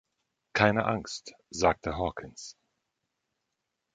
"Keine 0.55 0.85
Angst", 0.87 1.31
sagte 1.51 1.95
Hawkins. 1.95 2.57